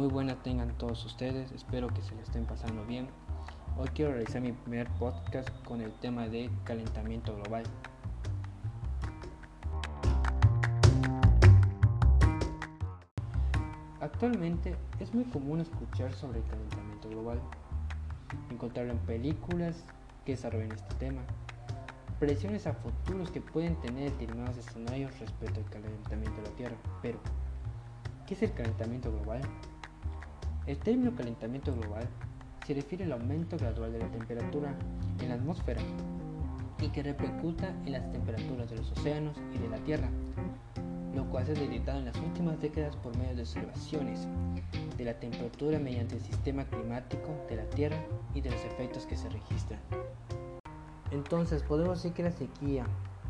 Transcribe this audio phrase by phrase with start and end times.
[0.00, 3.06] Muy buena tengan todos ustedes, espero que se le estén pasando bien.
[3.76, 7.64] Hoy quiero realizar mi primer podcast con el tema de calentamiento global.
[14.00, 17.38] Actualmente es muy común escuchar sobre el calentamiento global,
[18.50, 19.84] encontrarlo en películas
[20.24, 21.20] que desarrollan este tema,
[22.18, 26.76] presiones a futuros que pueden tener determinados escenarios respecto al calentamiento de la Tierra.
[27.02, 27.18] Pero,
[28.26, 29.42] ¿qué es el calentamiento global?
[30.66, 32.06] El término calentamiento global
[32.66, 34.74] se refiere al aumento gradual de la temperatura
[35.20, 35.80] en la atmósfera
[36.80, 40.08] y que repercuta en las temperaturas de los océanos y de la Tierra,
[41.14, 44.28] lo cual se ha detectado en las últimas décadas por medio de observaciones
[44.96, 47.98] de la temperatura mediante el sistema climático de la Tierra
[48.34, 49.80] y de los efectos que se registran.
[51.10, 52.86] Entonces podemos decir que la sequía,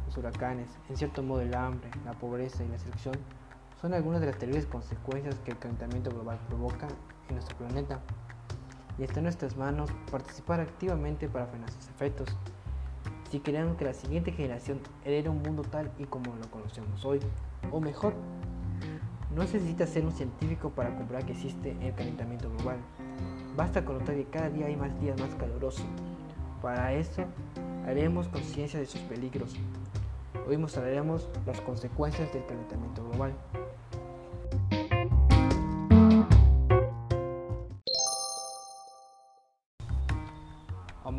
[0.07, 3.15] los huracanes, en cierto modo el hambre, la pobreza y la selección
[3.81, 6.87] son algunas de las terribles consecuencias que el calentamiento global provoca
[7.29, 8.01] en nuestro planeta.
[8.99, 12.29] Y está en nuestras manos participar activamente para frenar sus efectos.
[13.31, 17.21] Si queremos que la siguiente generación herede un mundo tal y como lo conocemos hoy,
[17.71, 18.13] o mejor,
[19.35, 22.79] no necesita ser un científico para comprobar que existe el calentamiento global.
[23.57, 25.87] Basta con notar que cada día hay más días más calurosos.
[26.61, 27.25] Para eso,
[27.87, 29.57] haremos conciencia de sus peligros.
[30.47, 33.33] Hoy mostraremos las consecuencias del calentamiento global.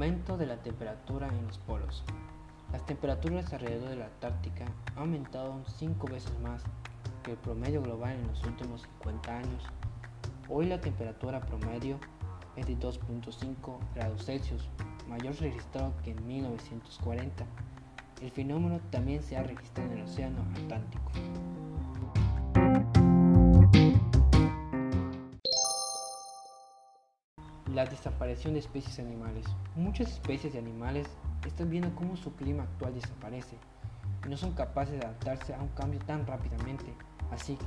[0.02, 2.04] Aumento de la temperatura en los polos.
[2.72, 6.64] Las temperaturas alrededor de la Antártica han aumentado 5 veces más
[7.22, 9.64] que el promedio global en los últimos 50 años.
[10.50, 12.00] Hoy la temperatura promedio
[12.56, 14.68] es de 2.5 grados Celsius,
[15.08, 17.46] mayor registrado que en 1940.
[18.24, 21.12] El fenómeno también se ha registrado en el Océano Atlántico.
[27.74, 29.46] La desaparición de especies animales.
[29.78, 31.08] Muchas especies de animales
[31.48, 33.56] están viendo cómo su clima actual desaparece
[34.26, 36.94] y no son capaces de adaptarse a un cambio tan rápidamente.
[37.32, 37.58] Así,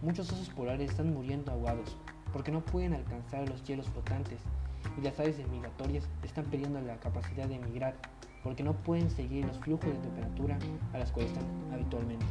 [0.00, 1.98] muchos osos polares están muriendo ahogados
[2.32, 4.40] porque no pueden alcanzar los hielos flotantes
[4.96, 7.96] y las aves migratorias están perdiendo la capacidad de emigrar
[8.42, 10.58] porque no pueden seguir los flujos de temperatura
[10.94, 12.24] a las cuales están habitualmente.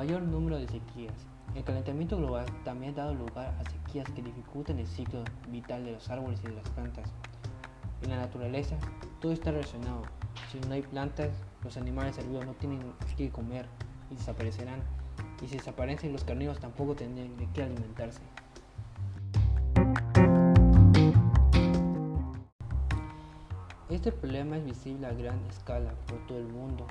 [0.00, 1.12] Mayor número de sequías.
[1.54, 5.92] El calentamiento global también ha dado lugar a sequías que dificultan el ciclo vital de
[5.92, 7.12] los árboles y de las plantas.
[8.00, 8.78] En la naturaleza,
[9.20, 10.00] todo está relacionado.
[10.50, 11.28] Si no hay plantas,
[11.62, 12.80] los animales herbívoros no tienen
[13.14, 13.66] que comer
[14.10, 14.80] y desaparecerán.
[15.42, 18.22] Y si desaparecen los carnívoros tampoco tendrán de qué alimentarse.
[23.90, 26.86] Este problema es visible a gran escala por todo el mundo.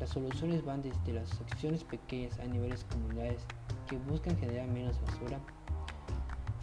[0.00, 3.44] Las soluciones van desde las acciones pequeñas a niveles comunidades
[3.86, 5.38] que buscan generar menos basura,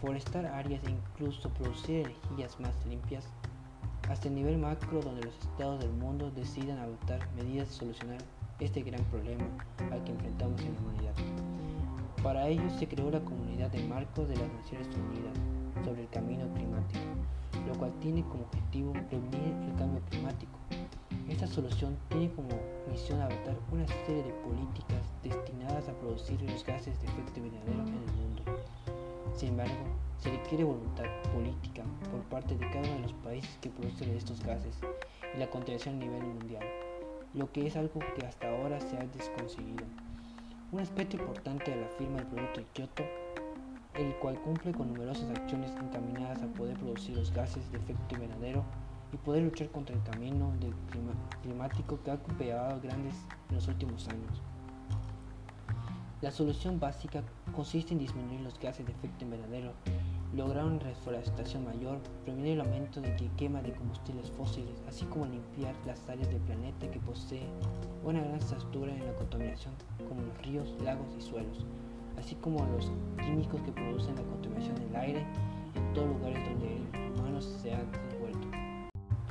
[0.00, 3.26] forestar áreas e incluso producir energías más limpias,
[4.10, 8.18] hasta el nivel macro donde los estados del mundo decidan adoptar medidas de solucionar
[8.60, 9.44] este gran problema
[9.90, 11.14] al que enfrentamos en la humanidad.
[12.22, 15.34] Para ello se creó la Comunidad de Marcos de las Naciones Unidas
[15.84, 17.00] sobre el Camino Climático,
[17.66, 20.58] lo cual tiene como objetivo prevenir el cambio climático.
[21.28, 22.48] Esta solución tiene como
[22.90, 27.88] misión adoptar una serie de políticas destinadas a producir los gases de efecto invernadero en
[27.88, 28.42] el mundo.
[29.34, 29.84] Sin embargo,
[30.18, 34.42] se requiere voluntad política por parte de cada uno de los países que producen estos
[34.42, 34.76] gases
[35.34, 36.64] y la contención a nivel mundial
[37.34, 39.84] lo que es algo que hasta ahora se ha desconseguido.
[40.70, 43.04] Un aspecto importante de la firma del Producto de Kioto,
[43.94, 48.64] el cual cumple con numerosas acciones encaminadas a poder producir los gases de efecto invernadero
[49.12, 50.52] y poder luchar contra el camino
[51.42, 53.14] climático que ha golpeado grandes
[53.48, 54.42] en los últimos años.
[56.20, 57.22] La solución básica
[57.54, 59.72] consiste en disminuir los gases de efecto invernadero
[60.34, 65.74] lograr una reforestación mayor, prevenir el aumento de quema de combustibles fósiles, así como limpiar
[65.86, 67.48] las áreas del planeta que poseen
[68.02, 69.74] una gran estructura en la contaminación,
[70.08, 71.66] como los ríos, lagos y suelos,
[72.18, 72.90] así como los
[73.22, 75.26] químicos que producen la contaminación del aire
[75.74, 78.11] en todos lugares donde el humano se ha.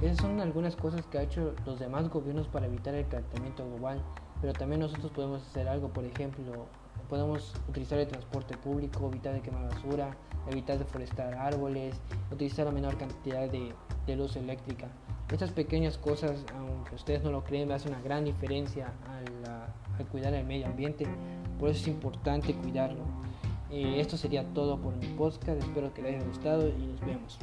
[0.01, 4.01] Esas son algunas cosas que han hecho los demás gobiernos para evitar el calentamiento global,
[4.42, 6.65] pero también nosotros podemos hacer algo, por ejemplo,
[7.07, 10.18] podemos utilizar el transporte público, evitar de quemar basura,
[10.50, 12.01] evitar deforestar árboles,
[12.31, 13.75] utilizar la menor cantidad de,
[14.15, 14.88] luz eléctrica.
[15.31, 20.45] Estas pequeñas cosas, aunque ustedes no lo creen, hacen una gran diferencia al, cuidar el
[20.45, 21.06] medio ambiente.
[21.59, 23.04] Por eso es importante cuidarlo.
[23.69, 25.62] Eh, esto sería todo por mi podcast.
[25.62, 27.39] Espero que les haya gustado y nos vemos.